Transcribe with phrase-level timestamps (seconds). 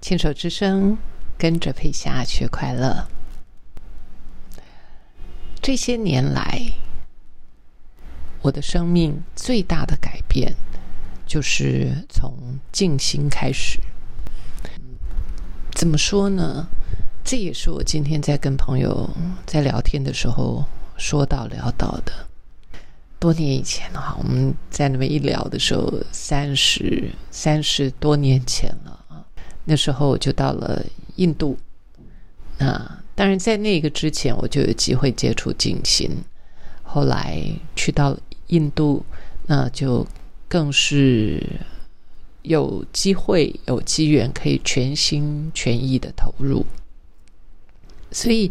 [0.00, 0.96] 牵手之声，
[1.36, 3.08] 跟着佩霞学快乐。
[5.60, 6.70] 这些年来，
[8.42, 10.54] 我的生命最大的改变，
[11.26, 13.80] 就是从静心开始。
[15.78, 16.66] 怎么说呢？
[17.24, 19.08] 这也是我今天在跟朋友
[19.46, 20.64] 在聊天的时候
[20.96, 22.12] 说到聊到的。
[23.20, 29.24] 多年以前哈，我们在那边一聊的时候，三十三十多年前了啊。
[29.66, 31.56] 那时候我就到了印度。
[32.58, 36.10] 那当然，在那个之前，我就有机会接触静心。
[36.82, 37.40] 后来
[37.76, 39.04] 去到印度，
[39.46, 40.04] 那就
[40.48, 41.40] 更是
[42.42, 46.64] 有机会、有机缘，可以全心全意的投入。
[48.10, 48.50] 所以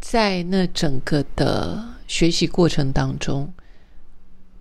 [0.00, 3.52] 在那整个的学习过程当中，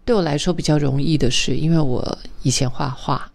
[0.06, 3.32] 对我来说比较容易的是，因为我以前画画，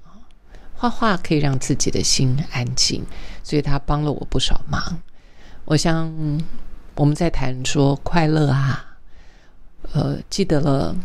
[0.75, 3.05] 画画可以让自己的心安静，
[3.43, 5.03] 所以他帮了我不少忙。
[5.67, 6.12] 我想
[6.95, 8.99] 我们在谈说快乐啊，
[9.93, 10.97] 呃，记得了，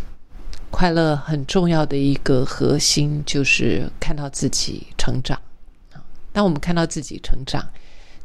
[0.71, 5.39] 快乐很重要的一个核心就是看到自己成长。
[6.31, 7.67] 当我们看到自己成长，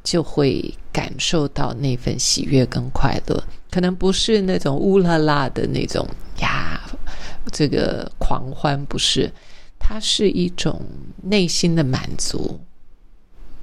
[0.03, 6.07] 就会感受到那份喜悦跟快乐，可能不是那种乌拉拉的那种
[6.41, 6.81] 呀，
[7.51, 9.33] 这个狂欢不是，
[9.79, 10.81] 它是一种
[11.23, 12.61] 内心的满足，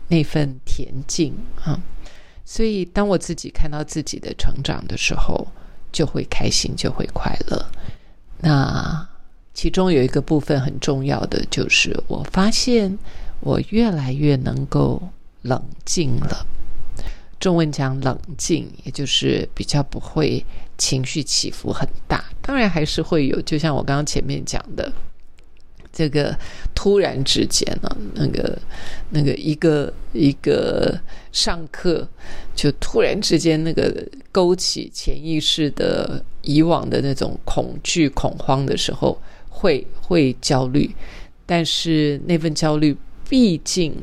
[0.07, 1.33] 那份恬静
[1.63, 1.79] 啊。
[2.43, 5.47] 所以，当我自己看到自己的成长的时候，
[5.91, 7.65] 就会开心，就会快乐。
[8.41, 9.07] 那
[9.53, 12.97] 其中有一个部分很重要的，就是我发现
[13.39, 15.01] 我越来越能够
[15.43, 16.45] 冷静了。
[17.39, 20.45] 中文讲冷静，也就是比较不会
[20.77, 22.23] 情绪起伏很大。
[22.41, 24.91] 当然还是会有，就像我刚刚前面讲的。
[25.93, 26.37] 这个
[26.73, 28.57] 突然之间呢，那个
[29.09, 30.97] 那个一个一个
[31.31, 32.07] 上课，
[32.55, 33.93] 就突然之间那个
[34.31, 40.89] 勾起潜意识的以往的那种恐惧恐慌的时候，会会焦虑，
[41.45, 42.95] 但是那份焦虑
[43.29, 43.93] 毕竟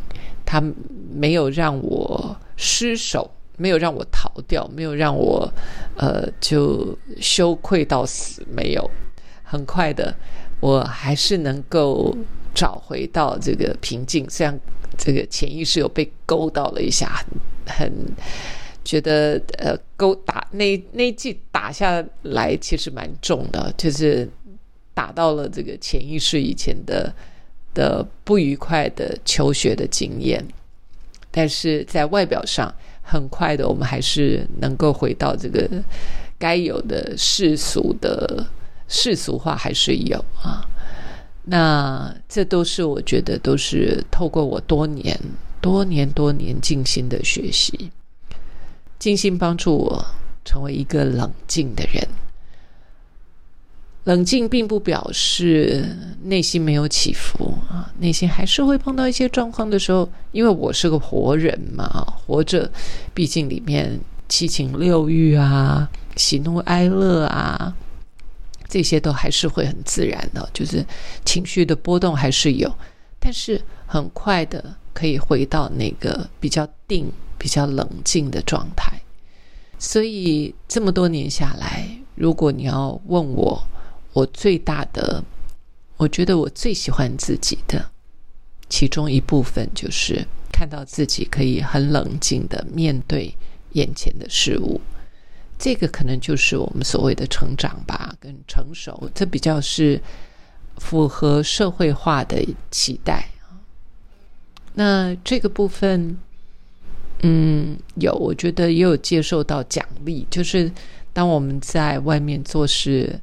[0.44, 0.62] 它
[1.10, 5.50] 没有让我失手，没有让我逃掉，没有让我
[5.96, 8.90] 呃就羞愧到死，没有，
[9.42, 10.14] 很快的。
[10.60, 12.16] 我还是能够
[12.52, 14.58] 找回到这个平静，虽然
[14.96, 17.24] 这个潜意识有被勾到了一下，
[17.64, 17.92] 很
[18.84, 24.28] 觉得呃勾打那那一记打下来其实蛮重的，就是
[24.94, 27.14] 打到了这个潜意识以前的
[27.72, 30.44] 的不愉快的求学的经验，
[31.30, 35.70] 但是在外表上很快的，我们还是能够回到这个
[36.36, 38.44] 该有的世俗的。
[38.88, 40.66] 世俗化还是有啊，
[41.44, 45.18] 那这都是我觉得都是透过我多年、
[45.60, 47.90] 多年、多年静心的学习，
[48.98, 50.04] 静心帮助我
[50.44, 52.08] 成为一个冷静的人。
[54.04, 55.84] 冷静并不表示
[56.22, 61.86] 内心没有起伏啊，内心还是会碰到一些状况的时候，因为我是个活人嘛，
[62.26, 62.70] 活着，
[63.12, 67.74] 毕竟里面七情六欲啊，喜怒哀乐啊。
[68.68, 70.84] 这些都还是会很自然的，就是
[71.24, 72.72] 情绪的波动还是有，
[73.18, 79.00] 但是很快的可以回到那个比较定、比较冷静的状态。
[79.78, 83.66] 所以这么多年下来，如果你要问我，
[84.12, 85.24] 我最大的，
[85.96, 87.90] 我觉得我最喜欢自己的，
[88.68, 93.34] 其中一部分就是看到自己可以很冷静的面对
[93.72, 94.80] 眼前的事物。
[95.58, 100.00] 这个可能就是我们所谓的成长吧，跟成熟，这比较是
[100.76, 102.40] 符合社会化的
[102.70, 103.28] 期待
[104.74, 106.16] 那这个部分，
[107.22, 110.70] 嗯，有，我觉得也有接受到奖励，就是
[111.12, 113.20] 当我们在外面做事、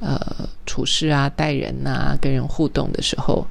[0.00, 0.18] 呃，
[0.66, 3.46] 处事啊、待人呐、跟人互动的时候，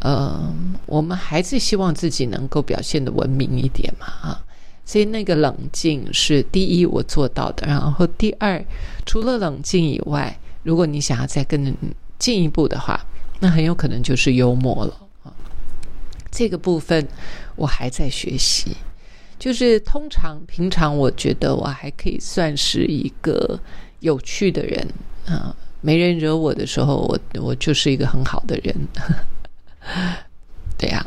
[0.00, 0.52] 呃，
[0.86, 4.44] 我们还是希望自己能够表现的文明一点嘛，啊。
[4.90, 8.60] 所以那个冷静是第一我做到的，然后第二，
[9.06, 11.72] 除了冷静以外，如果你想要再更
[12.18, 12.98] 进一步的话，
[13.38, 14.92] 那很有可能就是幽默了
[15.22, 15.30] 啊。
[16.32, 17.06] 这个部分
[17.54, 18.76] 我还在学习，
[19.38, 23.60] 就是通常平常我觉得我还可以算是一个
[24.00, 24.84] 有趣的人
[25.24, 28.74] 啊，没人惹我的时候，我我就是一个很好的人。
[30.76, 31.06] 对呀，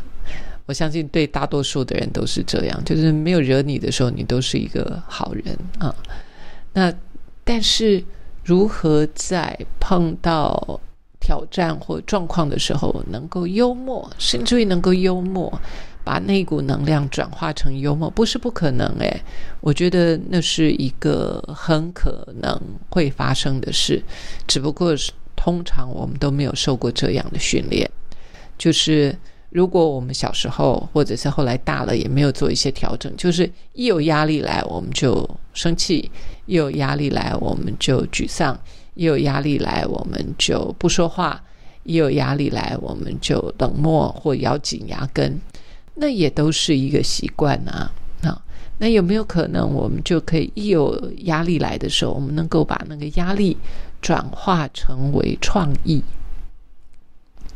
[0.66, 5.94] 我相信对大多数的人都是这样，就是没有惹你的时候，你都是一个好人啊。
[6.72, 6.92] 那
[7.44, 8.02] 但是
[8.42, 10.80] 如何在碰到
[11.20, 15.52] 挑战或状况的时候，能够幽默，甚至于能够幽默，
[16.02, 19.22] 把那股能量转化成幽默，不是不可能诶，
[19.60, 24.02] 我觉得那是一个很可能会发生的事，
[24.46, 27.90] 只不过是通常我们都没有受过这样的训练。
[28.56, 29.16] 就是
[29.54, 36.10] 如果我们小时候或者是后来大了，也没有做一些调整，就是一有压力来我们就生气，
[36.46, 38.58] 一有压力来我们就沮丧。
[38.94, 41.40] 一有压力来，我们就不说话；
[41.84, 45.40] 一有压力来，我们就冷漠或咬紧牙根。
[45.94, 47.92] 那也都是一个习惯啊。
[48.22, 48.42] 啊，
[48.78, 53.56] 那有没有可能，我们就可以一有压力来的时候，我们能够把那个压力
[54.02, 56.02] 转化成为创意？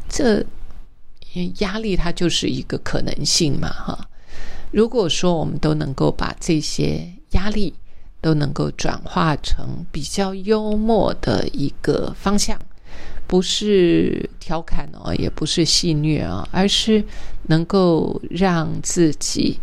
[0.08, 0.44] 这
[1.32, 4.08] 因为压力它就是一个可能性嘛，哈。
[4.70, 7.74] 如果说我们都能够把这些压力，
[8.20, 12.58] 都能够转化成比较幽默的一个方向，
[13.26, 17.04] 不是调侃哦，也不是戏谑啊，而是
[17.46, 19.58] 能够让自己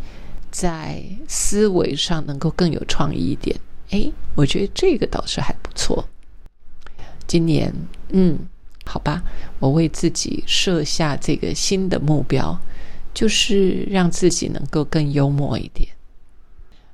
[0.49, 3.55] 在思维上能够更有创意一点。
[3.91, 6.07] 哎，我觉得这个倒是还不错。
[7.27, 7.73] 今年，
[8.09, 8.39] 嗯，
[8.85, 9.21] 好吧，
[9.59, 12.57] 我为自己设下这个新的目标，
[13.13, 15.89] 就是让自己能够更幽默一点。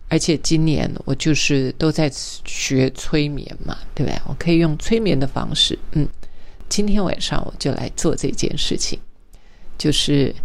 [0.09, 2.11] 而且今年我就是都在
[2.43, 4.19] 学催眠嘛，对不对？
[4.27, 6.07] 我可以用催眠的方式，嗯，
[6.67, 8.99] 今天晚上我就来做这件事情。
[9.77, 10.35] 就是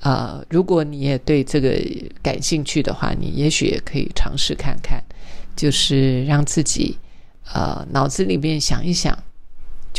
[0.00, 1.78] 呃，如果你也对这个
[2.22, 5.02] 感兴趣的话，你也许也可以尝试看看，
[5.54, 6.98] 就是让自己
[7.52, 9.16] 呃脑子里面想一想，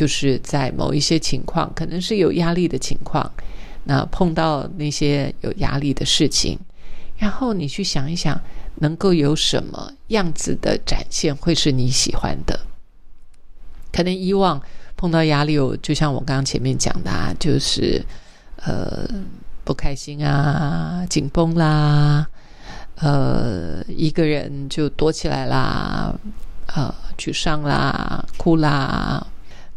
[0.01, 3.31] 就是在某一些情况，可能是有压力的情况，
[3.83, 6.57] 那碰到那些有压力的事情，
[7.17, 8.41] 然后你去想一想。
[8.75, 12.59] 能够有什么样子的展现会是你喜欢的？
[13.91, 14.59] 可能以往
[14.95, 18.03] 碰到压力，我就像我刚刚前面讲的，啊，就是
[18.55, 19.05] 呃
[19.63, 22.25] 不开心啊、紧绷啦，
[22.95, 26.15] 呃一个人就躲起来啦，
[26.73, 29.27] 呃沮丧啦、哭啦、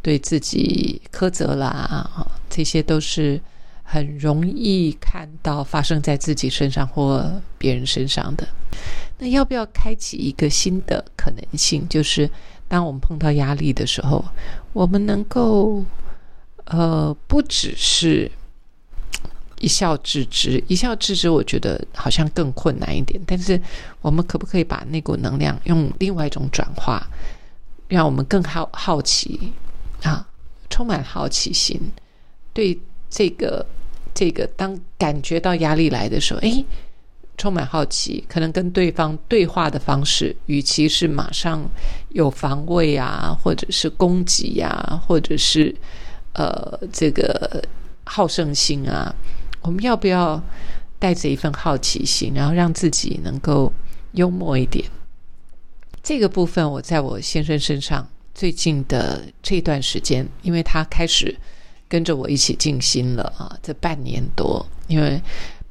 [0.05, 3.41] 对自己苛责啦，这些都是
[3.83, 8.47] 很容易看到发生在自己身上或别人身上的。
[9.17, 11.89] 那要不要开启一个新的可能性？
[11.89, 12.29] 就是
[12.69, 14.23] 当我们碰到压力的时候，
[14.75, 15.83] 我们能够
[16.67, 18.31] 呃，不只是
[19.59, 20.63] 一笑置之。
[20.69, 23.19] 一笑置之，我觉得好像更困难一点。
[23.27, 23.59] 但是，
[24.03, 27.07] 我们可不可以把那股能量用另外一种转化，
[27.89, 29.51] 让我们更好好奇
[30.05, 30.27] 啊，
[30.71, 31.81] 充满好奇心，
[32.55, 32.81] 对
[33.11, 33.67] 这个
[34.15, 36.65] 这个，当感觉到压力来的时候，哎。
[37.37, 41.69] 充满好奇，可能跟对方对话的方式，与其是马上
[42.11, 45.75] 有防卫啊，或者是攻击呀，或者是
[46.35, 47.61] 呃这个
[48.05, 49.13] 好胜心啊，
[49.63, 50.41] 我们要不要
[51.01, 53.73] 带着一份好奇心，然后让自己能够
[54.13, 54.89] 幽默一点？
[56.05, 61.35] 这个部分我在我先生身上最近的这段时间，因为他开始
[61.89, 65.21] 跟着我一起静心了啊，这半年多，因为。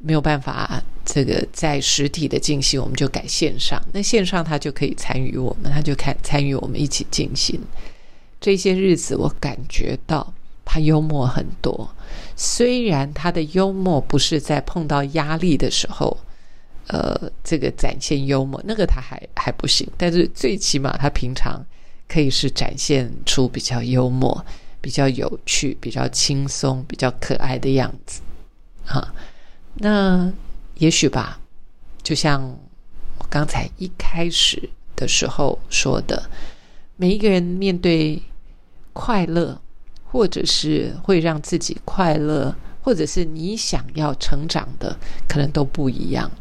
[0.06, 3.82] 没有办法，这个在实体的进行，我们就改线上。
[3.94, 7.58] 那线上他就可以参与我们，他就看参与我们一起进行。
[8.42, 10.34] 这些日子，我感觉到
[10.66, 11.90] 他幽默很多。
[12.36, 16.18] 虽然他的幽默不是在碰到压力的时候，
[16.88, 19.88] 呃，这个展现幽默，那个他还还不行。
[19.96, 21.66] 但是最起码他平常
[22.14, 24.46] 可以是展现出比较幽默、
[24.80, 28.22] 比较有趣、比较轻松、比较可爱的样子，
[28.86, 29.12] 哈。
[29.74, 30.32] 那
[30.76, 31.40] 也许吧，
[32.04, 32.40] 就像
[33.18, 36.30] 我刚才一开始的时候说的，
[36.98, 38.22] 每一个人面对
[38.94, 39.60] 快乐，
[40.06, 44.96] 或者是会让自己快乐，或者是你想要成长的，
[45.28, 46.32] 可能都不一样。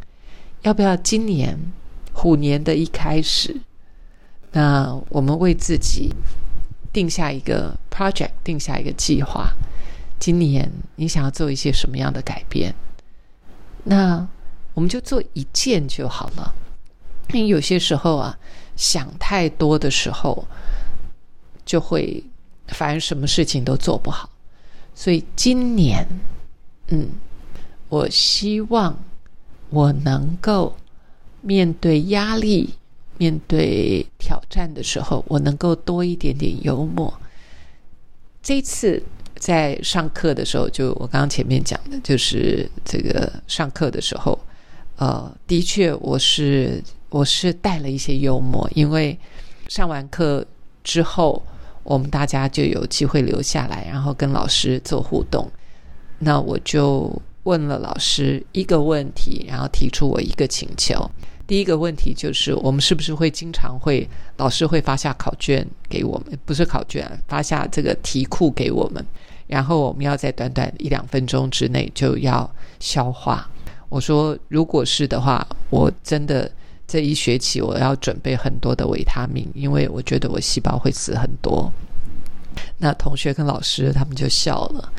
[0.61, 1.59] 要不要今年
[2.13, 3.57] 虎年的一开始，
[4.53, 6.13] 那我们为自己
[6.93, 9.53] 定下一个 project，定下一个计划？
[10.19, 12.75] 今年你想要做一些什么样的改变？
[13.85, 14.27] 那
[14.75, 16.55] 我们就做一件就好了，
[17.33, 18.39] 因为有些时候啊，
[18.77, 20.47] 想太多的时候，
[21.65, 22.23] 就会
[22.69, 24.31] 反而什么事情都做不好。
[24.95, 26.07] 所以今年，
[26.89, 27.09] 嗯，
[27.89, 28.97] 我希望
[29.71, 30.77] 我能够
[31.41, 32.75] 面对压力、
[33.23, 37.13] 面对挑战的时候，我能够多一点点幽默。
[38.43, 39.01] 这次
[39.37, 44.37] 在上课的时候，就我刚刚前面讲的，就是这个上课的时候，
[44.97, 49.17] 呃，的确我是我是带了一些幽默，因为
[49.69, 50.45] 上完课
[50.83, 51.41] 之后，
[51.85, 55.49] 我们大家就有机会留下来，然后跟老师做互动。
[56.19, 61.09] 那我就问了老师一个问题，然后提出我一个请求。
[61.53, 66.39] 第一个问题就是，我们是不是会经常会老师会发下考卷给我们？
[66.47, 69.05] 不是考卷，发下这个题库给我们，
[69.49, 73.47] 然后我们要在短短一两分钟之内就要消化。
[73.91, 76.51] 我说，如果是的话，我真的
[76.87, 81.71] 这一学期我要准备很多的维他命，因为我觉得我细胞会死很多。
[82.79, 84.91] 那同学跟老师他们就笑了。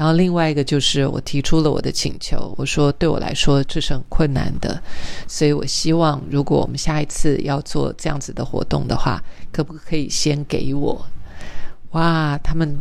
[0.00, 4.82] 然后另外一个就是我提出了我的请求，我说对我来说这是很困难的，
[5.28, 11.06] 所以我希望如果我们下一次要做这样子的活动的话，可不可以先给我？
[11.90, 12.74] 哇，他们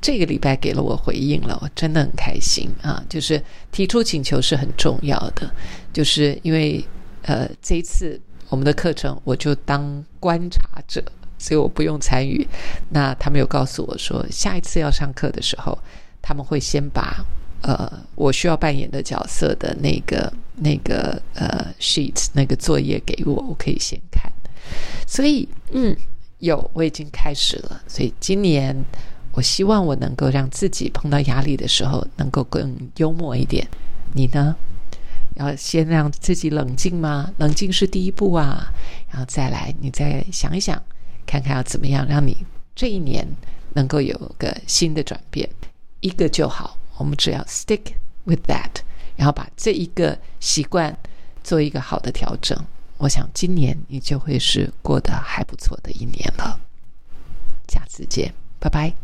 [0.00, 3.02] 这个礼拜给了我回应了，我真的很开心啊！
[3.08, 3.42] 就是
[3.72, 5.50] 提出请求是很重要的，
[5.92, 6.84] 就是因为
[7.22, 11.02] 呃这一次我们的课程我就当观察者，
[11.38, 12.46] 所以我不用参与。
[12.90, 15.76] 那他们有告诉我说，下一次要上课的时候。
[16.26, 17.22] 他们会先把
[17.60, 24.32] 呃我需要扮演的角色的那个那个呃 sheet 那个作业给我，我可以先看。
[25.06, 25.94] 所以嗯，
[26.38, 27.82] 有我已经开始了。
[27.86, 28.74] 所以今年
[29.32, 33.68] 我希望我能够让自己碰到压力的时候能够更幽默一点。
[34.14, 34.56] 你呢？
[35.36, 37.28] 要先让自己冷静吗？
[37.38, 38.72] 冷静是第一步啊，
[39.10, 40.80] 然后再来，你再想一想，
[41.26, 42.36] 看看要怎么样让你
[42.72, 43.26] 这一年
[43.72, 45.50] 能够有个新的转变。
[46.04, 47.94] 一个就好，我们只要 stick
[48.24, 48.82] with that，
[49.16, 50.94] 然后把这一个习惯
[51.42, 52.54] 做一个好的调整。
[52.98, 56.60] 我想今年你就会是过得还不错的一年了。
[57.68, 59.03] 下次见，拜拜。